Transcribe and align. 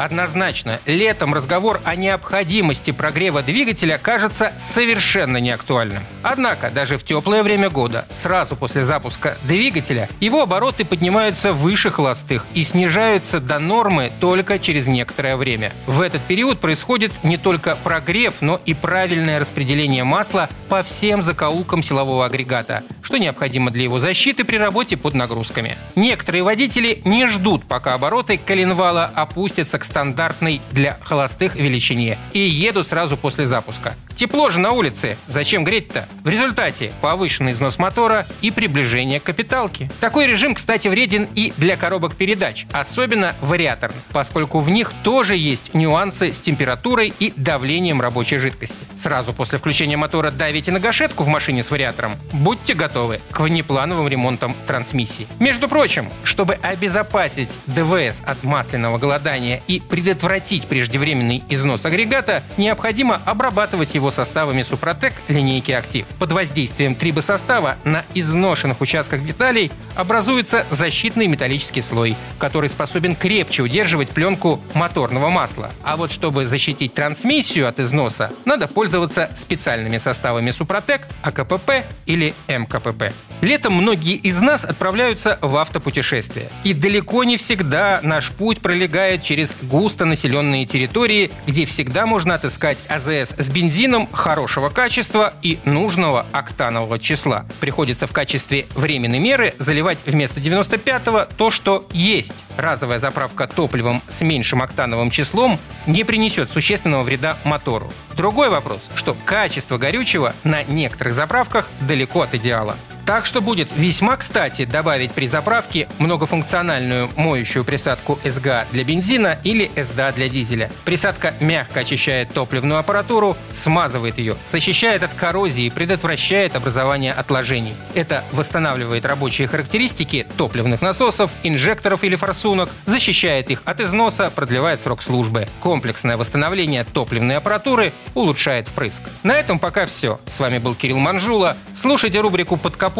Однозначно, 0.00 0.80
летом 0.86 1.34
разговор 1.34 1.78
о 1.84 1.94
необходимости 1.94 2.90
прогрева 2.90 3.42
двигателя 3.42 3.98
кажется 3.98 4.54
совершенно 4.58 5.36
неактуальным. 5.36 6.02
Однако, 6.22 6.70
даже 6.70 6.96
в 6.96 7.04
теплое 7.04 7.42
время 7.42 7.68
года, 7.68 8.06
сразу 8.10 8.56
после 8.56 8.82
запуска 8.82 9.36
двигателя, 9.42 10.08
его 10.18 10.40
обороты 10.40 10.86
поднимаются 10.86 11.52
выше 11.52 11.90
холостых 11.90 12.46
и 12.54 12.62
снижаются 12.62 13.40
до 13.40 13.58
нормы 13.58 14.10
только 14.20 14.58
через 14.58 14.86
некоторое 14.86 15.36
время. 15.36 15.70
В 15.86 16.00
этот 16.00 16.22
период 16.22 16.60
происходит 16.60 17.12
не 17.22 17.36
только 17.36 17.76
прогрев, 17.76 18.36
но 18.40 18.58
и 18.64 18.72
правильное 18.72 19.38
распределение 19.38 20.04
масла 20.04 20.48
по 20.70 20.82
всем 20.82 21.20
закоулкам 21.20 21.82
силового 21.82 22.24
агрегата, 22.24 22.82
что 23.02 23.18
необходимо 23.18 23.70
для 23.70 23.82
его 23.82 23.98
защиты 23.98 24.44
при 24.44 24.56
работе 24.56 24.96
под 24.96 25.14
нагрузками. 25.14 25.76
Некоторые 25.94 26.42
водители 26.42 27.02
не 27.04 27.26
ждут, 27.26 27.66
пока 27.66 27.92
обороты 27.92 28.38
коленвала 28.38 29.04
опустятся 29.14 29.78
к 29.78 29.89
стандартной 29.90 30.62
для 30.70 30.96
холостых 31.02 31.56
величине 31.56 32.16
и 32.32 32.38
еду 32.38 32.84
сразу 32.84 33.16
после 33.16 33.44
запуска. 33.44 33.94
Тепло 34.20 34.50
же 34.50 34.58
на 34.58 34.72
улице, 34.72 35.16
зачем 35.28 35.64
греть-то? 35.64 36.06
В 36.24 36.28
результате 36.28 36.92
повышенный 37.00 37.52
износ 37.52 37.78
мотора 37.78 38.26
и 38.42 38.50
приближение 38.50 39.18
к 39.18 39.22
капиталке. 39.22 39.90
Такой 39.98 40.26
режим, 40.26 40.54
кстати, 40.54 40.88
вреден 40.88 41.26
и 41.34 41.54
для 41.56 41.78
коробок 41.78 42.16
передач, 42.16 42.66
особенно 42.70 43.34
вариаторных, 43.40 44.02
поскольку 44.12 44.60
в 44.60 44.68
них 44.68 44.92
тоже 45.02 45.36
есть 45.36 45.72
нюансы 45.72 46.34
с 46.34 46.40
температурой 46.42 47.14
и 47.18 47.32
давлением 47.34 48.02
рабочей 48.02 48.36
жидкости. 48.36 48.76
Сразу 48.94 49.32
после 49.32 49.58
включения 49.58 49.96
мотора 49.96 50.30
давите 50.30 50.70
на 50.70 50.80
гашетку 50.80 51.24
в 51.24 51.28
машине 51.28 51.62
с 51.62 51.70
вариатором. 51.70 52.16
Будьте 52.30 52.74
готовы 52.74 53.22
к 53.30 53.40
внеплановым 53.40 54.06
ремонтам 54.06 54.54
трансмиссии. 54.66 55.26
Между 55.38 55.66
прочим, 55.66 56.10
чтобы 56.24 56.58
обезопасить 56.60 57.58
ДВС 57.64 58.22
от 58.26 58.44
масляного 58.44 58.98
голодания 58.98 59.62
и 59.66 59.80
предотвратить 59.80 60.66
преждевременный 60.66 61.42
износ 61.48 61.86
агрегата, 61.86 62.42
необходимо 62.58 63.22
обрабатывать 63.24 63.94
его 63.94 64.09
составами 64.10 64.62
Супротек 64.62 65.14
линейки 65.28 65.72
Актив. 65.72 66.06
Под 66.18 66.32
воздействием 66.32 66.94
трибосостава 66.94 67.76
на 67.84 68.04
изношенных 68.14 68.80
участках 68.80 69.24
деталей 69.24 69.70
образуется 69.94 70.66
защитный 70.70 71.26
металлический 71.26 71.82
слой, 71.82 72.16
который 72.38 72.68
способен 72.68 73.14
крепче 73.14 73.62
удерживать 73.62 74.10
пленку 74.10 74.60
моторного 74.74 75.30
масла. 75.30 75.70
А 75.82 75.96
вот 75.96 76.10
чтобы 76.10 76.46
защитить 76.46 76.94
трансмиссию 76.94 77.68
от 77.68 77.80
износа, 77.80 78.32
надо 78.44 78.66
пользоваться 78.68 79.30
специальными 79.34 79.98
составами 79.98 80.50
Супротек, 80.50 81.08
АКПП 81.22 81.84
или 82.06 82.34
МКПП. 82.48 83.12
Летом 83.40 83.72
многие 83.74 84.16
из 84.16 84.40
нас 84.40 84.64
отправляются 84.64 85.38
в 85.40 85.56
автопутешествие. 85.56 86.50
И 86.62 86.74
далеко 86.74 87.24
не 87.24 87.36
всегда 87.38 88.00
наш 88.02 88.30
путь 88.32 88.60
пролегает 88.60 89.22
через 89.22 89.56
густонаселенные 89.62 90.66
территории, 90.66 91.30
где 91.46 91.64
всегда 91.64 92.04
можно 92.06 92.34
отыскать 92.34 92.84
АЗС 92.88 93.34
с 93.38 93.48
бензином 93.48 93.99
хорошего 94.12 94.68
качества 94.68 95.34
и 95.42 95.58
нужного 95.64 96.26
октанового 96.32 96.98
числа. 96.98 97.46
Приходится 97.60 98.06
в 98.06 98.12
качестве 98.12 98.66
временной 98.74 99.18
меры 99.18 99.54
заливать 99.58 100.04
вместо 100.06 100.40
95-го 100.40 101.26
то, 101.36 101.50
что 101.50 101.86
есть. 101.92 102.34
Разовая 102.56 102.98
заправка 102.98 103.46
топливом 103.46 104.02
с 104.08 104.22
меньшим 104.22 104.62
октановым 104.62 105.10
числом 105.10 105.58
не 105.86 106.04
принесет 106.04 106.50
существенного 106.50 107.02
вреда 107.02 107.38
мотору. 107.44 107.92
Другой 108.16 108.50
вопрос, 108.50 108.80
что 108.94 109.16
качество 109.24 109.78
горючего 109.78 110.34
на 110.44 110.62
некоторых 110.64 111.14
заправках 111.14 111.68
далеко 111.80 112.22
от 112.22 112.34
идеала. 112.34 112.76
Так 113.06 113.26
что 113.26 113.40
будет 113.40 113.68
весьма 113.74 114.16
кстати 114.16 114.64
добавить 114.64 115.10
при 115.12 115.26
заправке 115.26 115.88
многофункциональную 115.98 117.10
моющую 117.16 117.64
присадку 117.64 118.18
СГА 118.24 118.66
для 118.70 118.84
бензина 118.84 119.38
или 119.42 119.68
СДА 119.76 120.12
для 120.12 120.28
дизеля. 120.28 120.70
Присадка 120.84 121.34
мягко 121.40 121.80
очищает 121.80 122.32
топливную 122.32 122.78
аппаратуру, 122.78 123.36
смазывает 123.50 124.18
ее, 124.18 124.36
защищает 124.48 125.02
от 125.02 125.12
коррозии 125.14 125.64
и 125.64 125.70
предотвращает 125.70 126.54
образование 126.54 127.12
отложений. 127.12 127.74
Это 127.94 128.22
восстанавливает 128.30 129.04
рабочие 129.04 129.48
характеристики 129.48 130.26
топливных 130.36 130.80
насосов, 130.80 131.32
инжекторов 131.42 132.04
или 132.04 132.14
форсунок, 132.14 132.70
защищает 132.86 133.50
их 133.50 133.62
от 133.64 133.80
износа, 133.80 134.30
продлевает 134.30 134.80
срок 134.80 135.02
службы. 135.02 135.48
Комплексное 135.58 136.16
восстановление 136.16 136.84
топливной 136.84 137.38
аппаратуры 137.38 137.92
улучшает 138.14 138.68
впрыск. 138.68 139.02
На 139.24 139.36
этом 139.36 139.58
пока 139.58 139.86
все. 139.86 140.20
С 140.26 140.38
вами 140.38 140.58
был 140.58 140.76
Кирилл 140.76 140.98
Манжула. 140.98 141.56
Слушайте 141.74 142.20
рубрику 142.20 142.56
«Под 142.56 142.76
капотом» 142.76 142.99